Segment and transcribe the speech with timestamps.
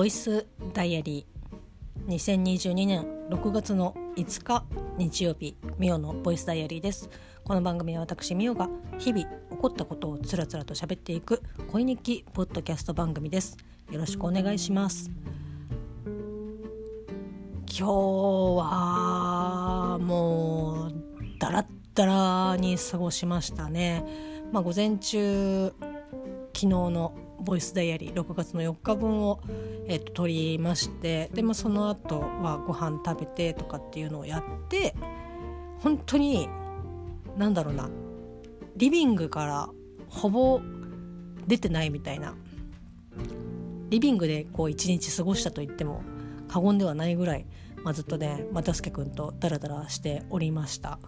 [0.00, 2.08] ボイスダイアリー。
[2.08, 4.64] 2022年6月の5日
[4.96, 7.10] 日曜日ミオのボイスダイアリーです。
[7.44, 13.58] この番組は私ミオが日々起こったことをつらつらと喋っていく恋日記ポッドキャスト番組です。
[13.90, 15.10] よろしくお願いします。
[17.66, 17.84] 今日
[18.56, 20.92] はもう
[21.38, 24.02] ダラッダラに過ごしましたね。
[24.50, 25.74] まあ午前中
[26.54, 29.40] 昨日のボイスダイアリー6月の4日分を、
[29.86, 34.94] えーと、撮りましてで、もその後はご飯食べてとかっていうのをやって
[35.78, 36.48] 本当に
[37.36, 37.88] 何だろうな
[38.76, 39.68] リビングから
[40.08, 40.60] ほぼ
[41.46, 42.34] 出てないみたいな。
[43.90, 46.02] リビングでこう一日過ごしたと言っても
[46.48, 47.46] 過言ではないぐらい、
[47.82, 50.98] まあ、ずっとね又助君とダラダラしておりました、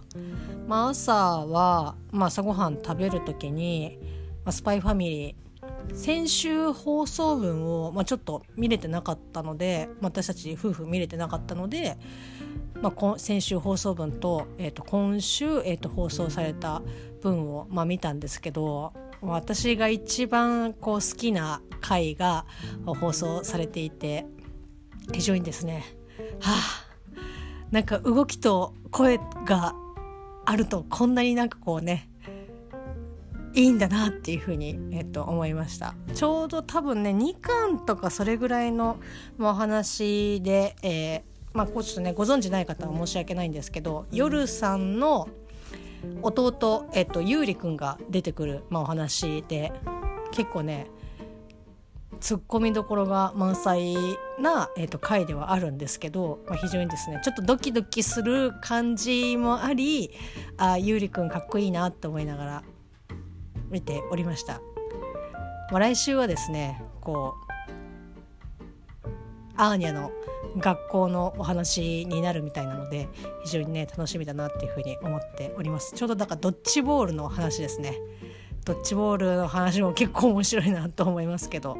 [0.66, 3.98] まあ、朝は、まあ、朝ごはん食べる時に、
[4.44, 5.51] まあ、スパイファミリー
[5.94, 11.98] 先週放送分を、まあ、ちょっと見れてなかったので私たち夫婦見れてなかったので、
[12.80, 16.82] まあ、先週放送分と,、えー、と今週、えー、と放送された
[17.20, 22.46] 分を、まあ、見たんですけど私が一番こう好きな回が
[22.84, 24.26] 放送されていて
[25.12, 25.84] 非常にですね。
[26.40, 26.92] はあ
[27.72, 29.74] なんか動きと声が
[30.44, 32.10] あるとこんなになんかこうね
[33.54, 35.94] いいんだなっていうふうに、えっと、思いました。
[36.14, 38.98] ちょうど多分ね2巻とかそれぐらいの
[39.38, 41.22] お話で、えー、
[41.52, 45.28] まあこうちょっとねご存知ない方は申し訳ないんですけど夜さんの
[46.22, 49.72] 弟、えっと、ゆうりくんが出てくる、まあ、お話で
[50.32, 50.88] 結構ね
[52.20, 53.96] ツッコミどころが満載
[54.38, 60.10] な、えーと、回ではあるんですけど、まあ、非常にですねちょっとドキドキする感じもあり
[60.56, 62.62] あゆうりくんかっこいいなって思いながら
[63.72, 64.60] 見ておりました、
[65.70, 67.52] まあ、来週はですねこう
[69.56, 70.12] アーニャの
[70.58, 73.08] 学校のお話になるみたいなので
[73.44, 75.94] 非常にね楽しみだなっていうふうに思っております。
[75.94, 77.96] ちょうどだからドッジボールの話ですね。
[78.64, 81.76] ドッジボールの話も結構面白いなと思いますけど。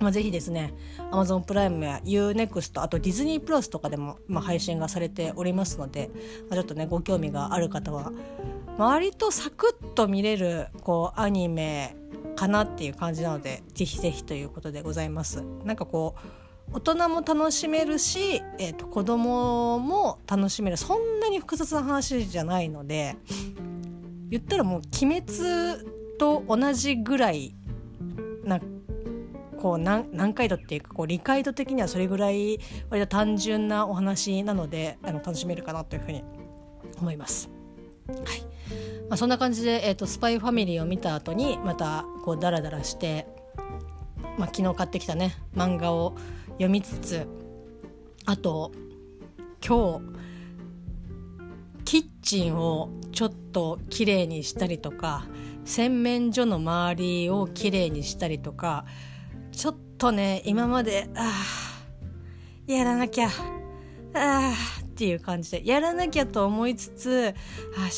[0.00, 0.74] まあ、ぜひですね
[1.12, 6.10] Amazon プライムや UNEXT あとディズニープラスとかでも、まあ、配信がされておりますので、
[6.50, 8.12] まあ、ちょっとねご興味がある方は
[8.78, 11.96] 割とサクッと見れるこうアニメ
[12.36, 15.42] かなっていう感じなのでぜひぜひということでございます。
[15.64, 16.42] なんかこう
[16.74, 23.16] 大人も楽しめるし、えーと、子供も楽しめるそんなに複雑な話じゃないので
[24.30, 25.26] 言ったらもう「鬼滅」
[26.18, 27.54] と同じぐらい
[28.44, 28.58] な
[29.60, 32.58] こう難解度っていうかこう理解度的にはそれぐらい
[32.88, 36.24] 割と単純なお話なのであの楽しめるかなというふうに
[36.98, 37.50] 思います。
[38.08, 38.52] はい。
[39.08, 43.26] まあ、そんな感じで、えーと、スパイファミリーを見た後にまたこうダラダラして、
[44.38, 46.16] まあ、昨日買ってきたね漫画を
[46.52, 47.26] 読みつつ
[48.24, 48.72] あと
[49.66, 50.22] 今日
[51.84, 55.26] キッチンをちょっときれいにしたりとか
[55.66, 58.86] 洗面所の周りをきれいにしたりとか
[59.50, 61.30] ちょっとね今まであ
[62.68, 63.30] あやらなきゃあ
[64.14, 67.34] あっていう感じでやらなきゃと思いつつ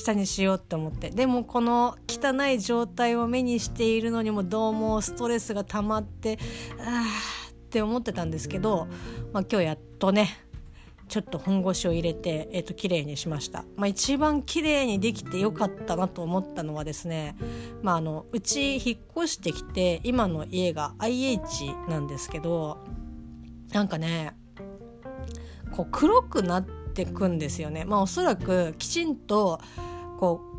[0.06, 1.10] 明日にしようって思って。
[1.10, 6.38] でもこの汚い状態を目にしているのにもどうもストレスが溜まって
[6.78, 8.86] ああって思ってたんですけど、
[9.32, 10.38] まあ、今日やっとね
[11.08, 17.36] ちょっと本腰を入れて、えー、と綺麗にしました、まあ、一番綺麗にできてよかったなと思ったのはですね、
[17.82, 22.78] まあ、あのうち引っ越してきて今の家が IH なんですけど
[23.72, 24.36] なんかね
[25.72, 27.84] こう黒くなってくんですよね。
[27.84, 29.60] まあ、おそらくきちんと
[30.18, 30.54] こう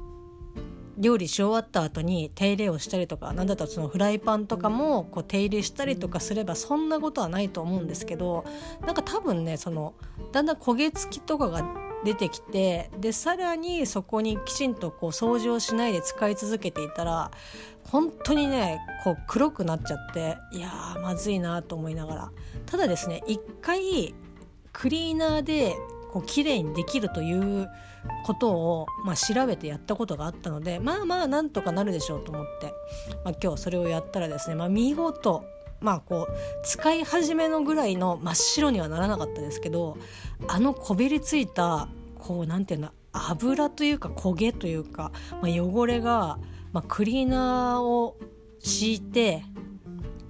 [0.97, 8.45] 料理し終わった後に手入れをしたりとか何だったらそのフライパンとかもこう手入れしたりとかすればそんなことはないと思うんですけど
[8.85, 9.93] なんか多分ねその
[10.31, 11.65] だんだん焦げ付きとかが
[12.05, 17.31] 出てきてでさらにそこにきちんとこう掃除をしないで使い続けていたら
[17.89, 22.31] 本当にねこう黒くなっちゃっていやーまずいなと思いながら
[22.67, 24.13] ただですね一回
[24.71, 25.75] クリーナーで
[26.15, 27.69] こう綺麗にできるという
[28.25, 32.73] ことを、まあ、調べてやったことがあったのでまあまあなんとかなるでしょうと思って、
[33.25, 35.43] まあ、今日それをやったらですね、まあ、見事
[35.81, 36.33] まあこう
[36.63, 39.97] 使い始めのぐらいの真っ白にはならなかったですけど
[40.47, 45.11] あのこびりついたこうなんていうの油というか焦げというか、
[45.41, 46.39] まあ、汚れが、
[46.71, 48.15] まあ、クリーナーを
[48.59, 49.43] 敷いて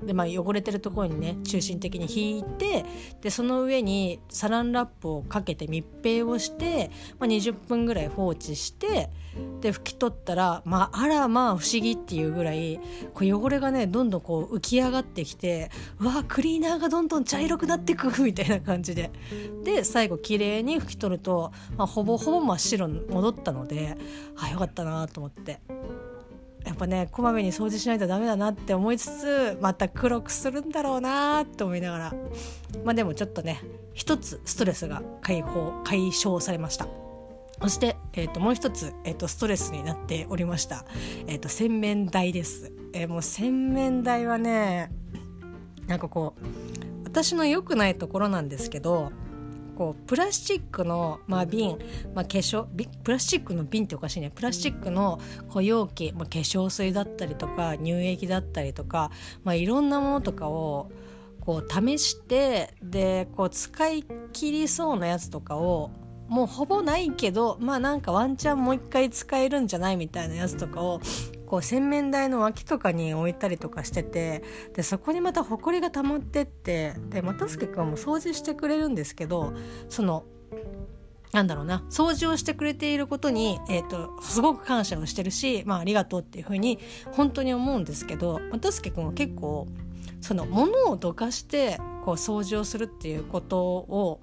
[0.03, 2.85] で、まあ、汚れてるところにね中心的に引いて
[3.21, 9.09] でその上にサランラップをかけて密閉をして、まあ、20分ぐらい放置して
[9.61, 12.79] で拭き取ったら、まあ、あらまあ不思議っていうぐらい
[13.13, 19.11] こう汚れがねどんどんこう浮き上がってきてうわクリーナーがどんどん茶色くなってくみたいな感じで。
[19.63, 23.97] で最後綺麗に拭き取ると、まあ、ほぼほぼ真っ白に戻ったので
[24.37, 25.59] あよかったなと思って。
[26.65, 32.13] やっぱねこまめに掃除しないとダメだなって思いつつまた黒くするんだろうなって思いながら。
[32.83, 33.61] まあでもちょっとね
[33.93, 36.87] 一つストレスが解放解消されました。
[37.61, 40.83] そして、えー、ともう一つ、えー、とストレスになっておりました、
[41.27, 44.91] えー、と洗面台です、えー、もう洗面台はね
[45.87, 49.13] なんかこう私の良くないところなんですけど
[49.75, 51.77] こうプラスチックの、まあ、瓶、
[52.13, 52.65] まあ、化粧
[53.03, 54.31] プラスチックの瓶っておかしいね。
[54.33, 55.19] プラスチックの
[55.49, 59.11] こう容器、まあ、化粧水だったりとか乳液だったりとか、
[59.43, 60.89] まあ、いろんなものとかを
[61.41, 65.91] こう試してでこう使い切りそうなやつとかを
[66.27, 71.01] もうほぼないけどまあなんかワンチャンもう一回使えるんじゃないみたいなやつとかを
[71.45, 74.43] こう洗面台の脇とかに置いたりとかしてて
[74.73, 79.53] でそこにまたほこりが溜まってってで又助君も掃除してくれるんですけど
[79.89, 80.25] その
[81.31, 86.79] なんだろうな掃除をしてくれていることに、えーと、すごく感謝をしてるし、まあ、ありがとうっていうふうに
[87.11, 89.67] 本当に思うんですけど又助君は結構
[90.21, 94.21] その物をどかしてこう掃除をするっていうことを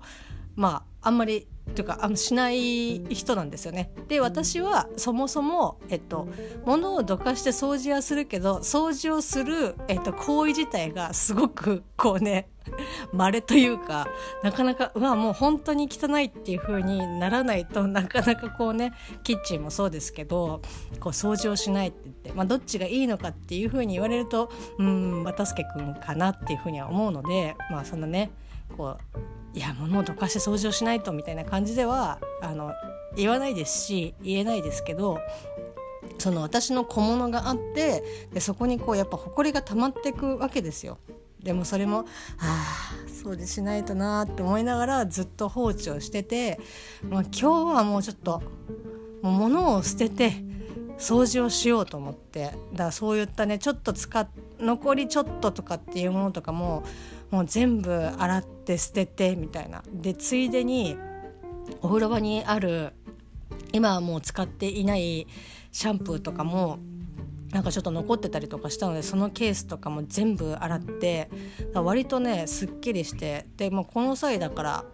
[0.57, 3.93] まああんまりというかあのしない人なんですよね。
[4.09, 6.29] で私はそもそも、えっと、
[6.65, 12.49] 物をどかして掃除はするけど掃除をする、えっと、行為自体がすごくこうね
[13.13, 14.09] 稀というか
[14.43, 20.61] なかなかうわもう本当に汚いっていう風にならないと なかなかこうねキッチンもそうですけど
[21.01, 28.31] こう掃除をしないって言って、まあ、どっちがいいのかっていう風に言われるとうん渡助君かなっていう風には思うのでまあそんなね
[28.77, 32.73] こういや物をどかして掃除をしないとみたいな感じではあの
[33.17, 35.19] 言わないですし言えないですけど
[36.19, 38.03] その私の小物があって
[38.33, 40.99] でそこにこうやっぱ埃が溜まっていくわけですよ。
[41.43, 42.05] でもそれも
[42.39, 46.61] ああ掃除しないとなって思いながらずっと放置をしてて、
[47.11, 48.43] まあ、今日はもうちょっと
[49.23, 50.35] もう物を捨てて
[50.99, 54.29] 掃除をしようと思ってだからそういったねちょっと使っ
[54.61, 56.85] 残りちょっととかっていうものとかも
[57.31, 59.83] もう全部洗って捨ててみたいな。
[59.93, 60.97] でついでに
[61.81, 62.93] お風呂場にある
[63.73, 65.27] 今はもう使っていない
[65.71, 66.79] シャンプーとかも
[67.53, 71.31] なんかちょっと残ってたりとかしたのでそのケースとかも全部洗って
[71.75, 74.85] 割とねすっきりしてでもこの際だから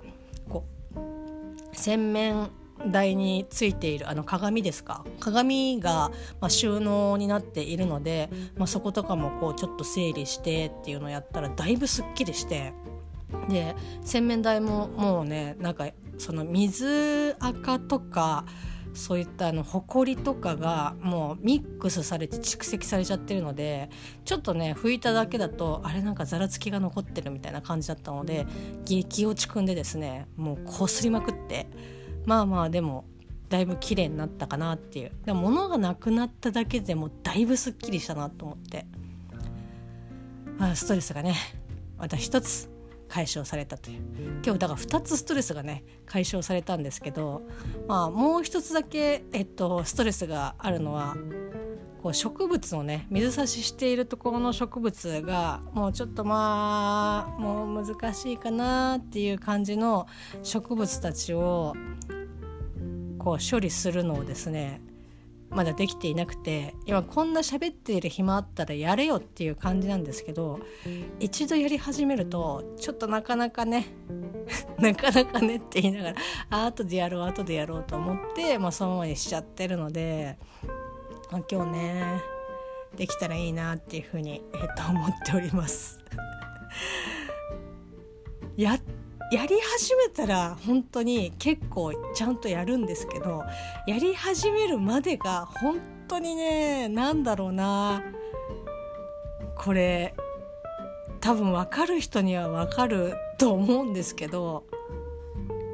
[0.49, 0.65] こ
[0.95, 2.51] う洗面
[2.87, 5.05] 台についているあの鏡ですか？
[5.19, 6.11] 鏡が、
[6.41, 12.73] まあ、収納になっているので、まあ、そことかもこうちょっと整理してっていうのをやったらだいぶすっきりして。
[13.49, 15.89] で洗面台ももうねなんか
[16.19, 18.45] その水垢とか
[18.95, 23.91] そういったあの埃とかがもうミックスされて蓄積されちゃってるので
[24.25, 28.47] ちょっとね拭いただけだとあれなんかざらつきが残ってるみたいな感じだったので
[28.85, 31.67] 激落ちくんでですねもうこすりまくって。
[32.29, 33.07] まあまあでも
[33.49, 38.85] だいぶ綺麗になったかなっていうでも物がなくなっただけでもだいぶすっきりしたなと思って
[40.59, 41.35] あストレスがね
[41.97, 42.69] また一つ
[43.09, 44.03] 解消されたという。
[44.45, 47.43] 今日だから2つストレスがね解消されたんですけど、
[47.87, 51.17] まあ、もう一つだけ、えっと、ストレスがあるのは
[52.03, 60.07] こう植物をね水差ししているところの植物がもうちょっとまあもう難しいかなっていう感じの
[60.43, 61.75] 植物たちを
[63.19, 64.81] こう処理するのをですね
[65.51, 70.61] まだできていなくて今こんな喋っている暇あったらやれよっていう感じなんですけど
[71.21, 73.87] 一度やり始めるとちょっとなかなかね
[74.79, 76.17] なかなかねって言いながら
[76.51, 80.39] あ後でやろう後でやろうと思って、まあ、そのままにしちゃってるので
[81.31, 82.23] まあ、今日ね
[82.97, 86.03] できたらいいなっていうふうに、えっと、思っております。
[88.57, 88.79] や
[89.31, 93.45] やり始めたら本当に結構ちゃんとやるんですけど
[93.87, 98.03] やり始めるまでが本当にねなんだろうな。
[99.59, 100.15] これ
[101.21, 104.65] 多分分かる人には分かると思うんですけど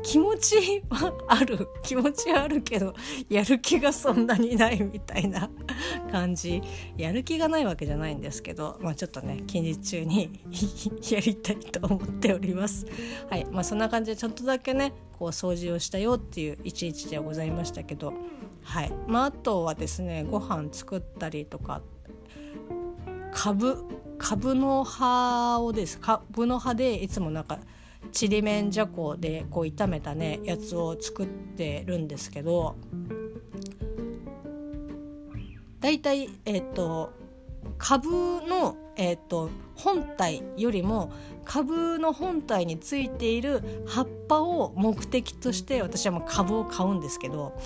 [0.05, 1.69] 気持ちはある。
[1.83, 2.95] 気持ちはあるけど
[3.29, 5.51] やる気がそんなにないみたいな
[6.13, 6.63] 感じ。
[6.97, 10.41] やる気がないわけじゃないんですけど、まあ、ちょっとね近日中に
[11.11, 12.87] やりたいと思っております。
[13.31, 13.47] はい。
[13.51, 18.13] まあそんな感じでちょっとだけねこう掃除をしたよっていう一日ではございましたけど。
[18.63, 18.93] はい。
[19.09, 21.81] まああとはですねご飯作ったりとか
[23.33, 23.85] 株
[24.19, 25.99] 株の葉をです。
[25.99, 27.59] 株の葉でいつもなんか
[28.13, 32.77] ちりめんじゃこでこう炒めたねやつを作ってるんですけど
[35.81, 37.13] 大体えっ、と
[37.79, 41.13] 株の、えーと、本体よりも
[41.45, 47.59] 株の本体についている葉っぱを目的として私はもう株を買うんですけど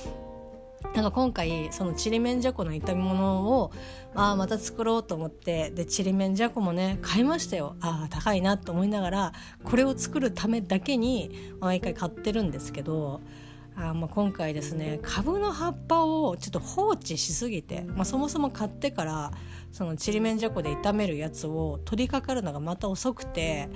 [0.94, 3.72] なんか今回そのちりめんじゃこの炒め物を
[4.14, 7.76] あまた作ろうと思ってでちりめんじゃこもね買いましたよ。
[7.80, 9.32] ああ高いなと思いながら
[9.64, 13.20] これを作るためだけに毎回買ってるんですけど
[13.76, 19.32] あまあ今回ですね株の葉っぱをちょっと放置しすぎて、まあ、そもそも買ってから
[19.70, 23.68] そのちりめんじゃこで炒めるやつを取り掛かるのがまた遅くて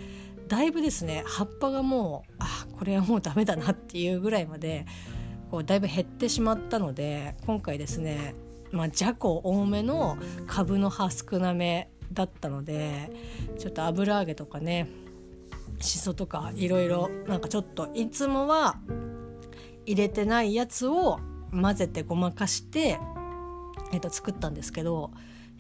[0.48, 4.86] だいぶですね葉っぱがもうあこれはもうダメだなっていうぐらいまで
[5.52, 8.34] こうだいぶ減ってしまったので今回ですね
[8.72, 10.16] まあ、じゃこ多めの
[10.46, 13.10] 株の葉少なめだったので
[13.58, 14.88] ちょっと油揚げとかね
[15.78, 18.78] しそとかいろいろなんかちょっといつもは
[19.84, 22.98] 入れてないやつを混ぜてごまかして、
[23.92, 25.10] えー、と作ったんですけど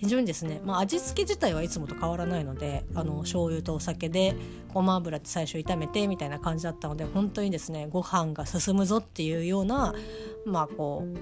[0.02, 4.34] 非常にですね、まあ、味付け自体はいつもと変わらないのであの醤油とお酒で
[4.74, 9.94] ごま油って最初炒めてみたいな感じだったので本当にですねご飯が進むぞっていうような
[10.44, 11.16] まあこう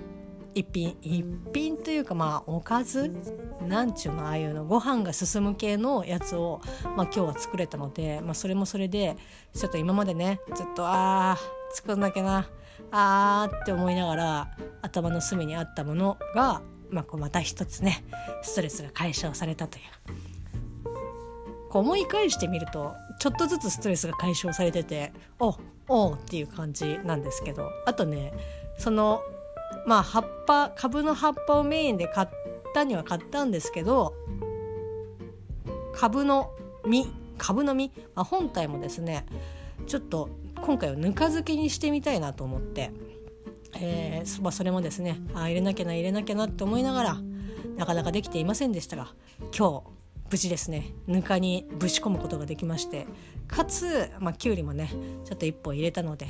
[0.55, 3.15] 一品一品というかまあおかず？
[3.69, 6.63] なんちゅうのああいうのご飯が進む系のやつを、
[6.97, 9.15] まあ、今日は作れたので、まあ、それもそれで
[9.55, 12.49] ちょっと今までねずっとあー作んなきゃな
[12.91, 18.05] あーって思いながら頭の隅にあったものが、まあ、こうまた一つね
[18.43, 19.85] ストレスが解消されたという。
[21.71, 25.57] こう思い返してみるとちょっとずつストレスが解消されててお
[25.89, 27.71] おっていう感じなんですけど。
[27.87, 28.33] あとね
[28.79, 29.23] その
[29.87, 32.29] まあ葉っぱ株の葉っぱをメインで買っ
[32.75, 34.15] たには買ったんですけど
[35.95, 36.51] 株の
[36.85, 39.25] 実株の実、まあ、本体もですね
[39.87, 40.29] ちょっと
[40.61, 42.91] 今回はぬか漬けにしてみたいなと思って、
[43.75, 47.17] えーまあ、それもですねあ入れなきゃな入れなきゃなって思いながら
[47.77, 49.13] なかなかできていませんでしたが
[49.57, 50.01] 今日
[50.31, 53.07] 無事ですねぬかにぶち込むことができまして
[53.49, 54.93] かつ、まあ、きゅうりもね
[55.25, 56.29] ちょっと1本入れたので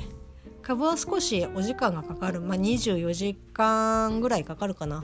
[0.61, 5.03] 株は少しお時間がかかる、まあ、24時間ぐらいかかるかな。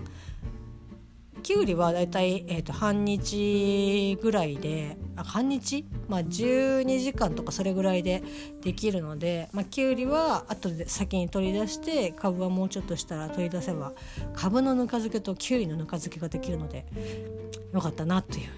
[1.48, 8.22] きゅうりはだいたい、えーと、半日ぐらいで半日、まあ、12時間とかそれぐらいで
[8.62, 13.94] できるので、まあ、きゅうりは後で先に取り出してかぶはもうちょっとしたら取り出せば
[14.34, 16.86] かぶのぬか漬けときゅうりのぬか漬けができるので
[17.72, 18.50] よかったなという。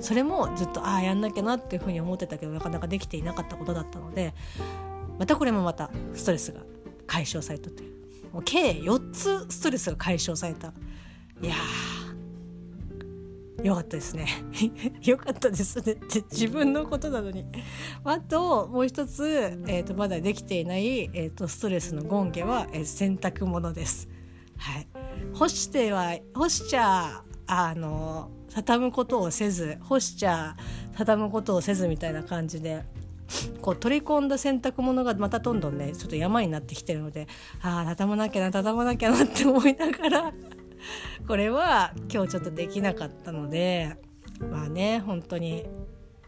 [0.00, 4.32] それもずっとああやんなきゃなっていうふうに思ってたけどなかなかできていなかったことだったので
[5.18, 6.62] またこれもまたストレスが
[7.06, 7.92] 解消されたという。
[8.32, 10.72] もう計4つストレスが解消された。
[11.42, 11.54] いや
[13.62, 14.26] よかったですね。
[15.02, 17.44] よかったですねって自分のことなのに。
[18.04, 19.24] あともう一つ、
[19.66, 24.08] えーと、まだできていない、えーと、ストレスの権下は、えー、洗濯物です。
[24.56, 24.88] はい。
[25.32, 30.56] 干しては干しちゃあの畳むことをせず干しちゃ
[30.96, 32.84] 畳むことをせずみたいな感じで
[33.60, 37.26] こう取り込んだ洗濯物がまたどんどんねちょっと山になってきてるので
[37.62, 40.32] ああ畳まなきゃな畳まなきゃなって思いながら
[41.26, 43.96] これは今日ちょっとできなかったので
[44.50, 45.64] まあね本当に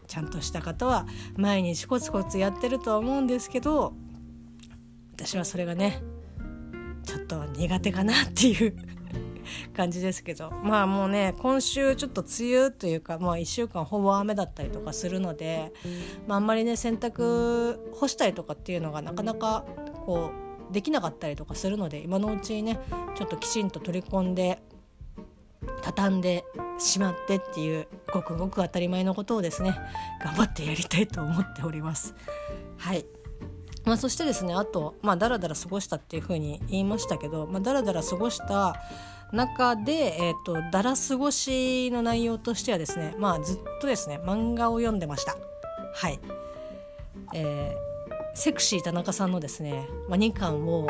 [0.07, 3.93] ちゃんとした方は毎日コツコツやってるとは思うんですけど
[5.13, 6.01] 私はそれがね
[7.03, 8.75] ちょっと苦手かなっていう
[9.75, 15.73] 感じですけどまあもうね今週ちょっと梅雨というか、まあ、1週間ほぼ雨だったりとかするので、
[16.27, 19.65] まあ、あんまりね洗濯干したりとかっていうのがなかなか
[20.05, 22.79] こうできなかったりとかするので今のうちにね
[23.15, 24.61] ちょっときちんと取り込んで
[25.81, 26.45] 畳んで
[26.77, 29.75] しまってっていうごくごく当たり前のことをですね
[30.23, 32.13] 頑張ってやりたいと思っております。
[32.77, 33.05] はい
[33.85, 38.75] まあ、そしてですねあと、まあ、だらだら過ごしたっていうふうに言いましたけど、まあ、だらだら過ごした
[39.31, 45.37] 中で、えーと、だら過ごしの内容としてはですね、まあ、ずっとですね漫画を読んでました。
[45.95, 46.19] はい、
[47.33, 47.86] えー、
[48.37, 50.87] セクシー田中さんのですね、まあ、2巻を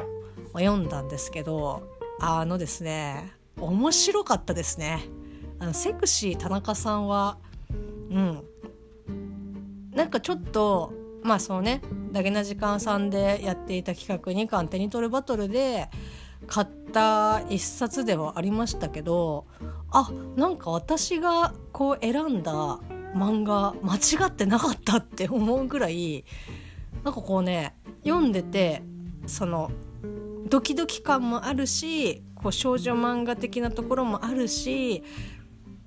[0.51, 1.81] 読んだんですけど
[2.19, 5.05] あのですね面白かったですね。
[5.57, 7.37] あのセクシー田中さんは
[8.11, 8.43] うん
[9.95, 15.87] なんかちょっとまあそのねダゲな時間さんでやっていた企画2巻手に取るバトルで
[16.47, 19.47] 買った一冊ではありましたけど
[19.91, 22.51] あなんか私がこう選んだ
[23.15, 26.25] 漫画間違ってなかったって思うぐらい
[27.07, 27.73] なんかこうね
[28.03, 28.83] 読んでて
[29.27, 29.71] その
[30.49, 35.05] ドキドキ感もあるしこう少女漫画的なところもあるし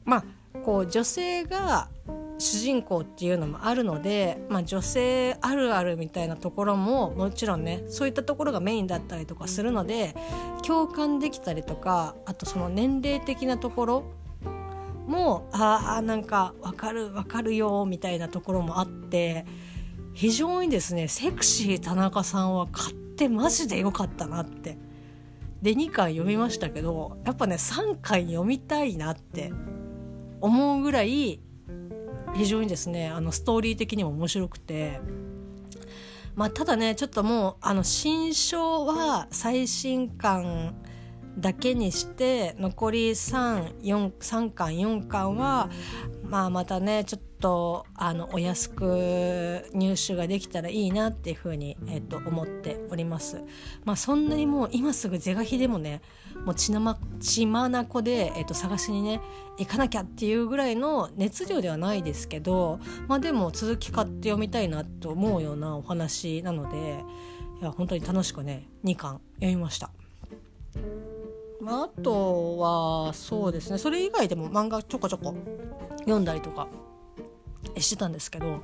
[0.07, 0.25] まあ
[0.65, 1.91] こう女性が
[2.39, 10.17] 主人公っていうのもあるので、まあ、女性あるあるみたいなところももちろんねそういったところがメインだったりとかするので
[10.67, 14.05] 共感できたりとかあとその年齢的なところ
[15.07, 19.45] もああなんか分かる分かるよみたいなところもあって
[20.13, 24.79] 非常にですねセクシー田中さんは買ってマジで良かったなって。
[25.63, 29.53] で2巻読みましたけどやっぱね3巻読みたいなって
[30.41, 31.41] 思うぐらい
[32.35, 35.01] 非常にですねあのストーリー的にも面白くて。
[36.37, 40.75] まあ、ただねちょっともうあの新書は最新刊
[41.39, 45.71] だけにして残り 3, 4 3巻4巻は、
[46.25, 53.43] まあ、またねちょっとあのお安く入手ができたらいいなっていうふうに、えー、と思っております。
[53.85, 56.03] まあ、そんなにもう今すぐ是が非でもね
[56.45, 59.21] もう血なま血まなこで、えー、と探しにね
[59.59, 67.03] 行かなきゃっていうぐらいの熱量ではないですけど、まあ、でも続き買って読みたいなと思うようなお話なので
[67.61, 69.91] いや本当に楽しくね2巻読みました。
[71.61, 75.35] まあ、あとはそうですねそれ以外でも漫画ちょこちょこ
[76.01, 76.69] 読んだりとか
[77.79, 78.63] してたんですけど、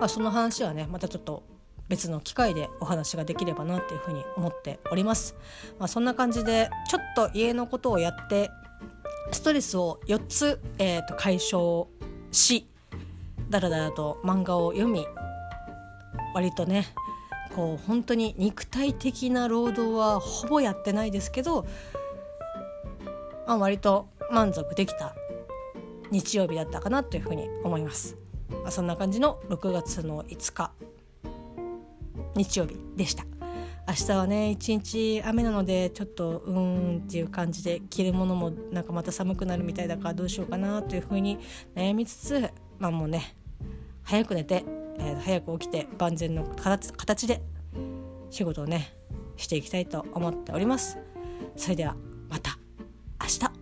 [0.00, 1.42] まあ、その話はねまたちょっと
[1.88, 5.34] 別の機会でお話ができればなっていうふうに思っております。
[5.78, 8.50] まあ、そんな感じでちょっと家のことをやって
[9.32, 11.86] ストレスを4つ、えー、と解消
[12.30, 12.66] し
[13.50, 15.06] だらだらと漫画を読み
[16.34, 16.86] 割とね
[17.54, 21.66] こう本当に肉体的な労働はほぼやってないですけど、
[23.46, 25.14] まあ、割と満足できた
[26.10, 28.16] 日曜日だったかなというふうに思います。
[28.50, 30.72] まあ、そんな感じの6月の5日
[32.36, 33.24] 日曜日でした。
[33.86, 41.38] 明日はね一日雨なのでちょっとうーんっていう感じで着るものもなんかまた寒くなるみたいだからどうしようかなというふうに
[41.74, 43.36] 悩みつつまあもうね
[44.02, 44.64] 早く寝て、
[44.98, 47.42] えー、早く起きて万全の形で
[48.30, 48.96] 仕事をね
[49.36, 50.98] していきたいと思っております。
[51.56, 51.94] それでは
[52.30, 52.58] また
[53.24, 53.53] 明日。